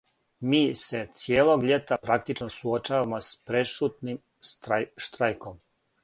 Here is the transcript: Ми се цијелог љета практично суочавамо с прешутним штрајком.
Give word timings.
Ми 0.51 0.59
се 0.83 0.99
цијелог 1.23 1.65
љета 1.71 1.97
практично 2.05 2.47
суочавамо 2.55 3.19
с 3.25 3.29
прешутним 3.51 4.17
штрајком. 5.03 5.61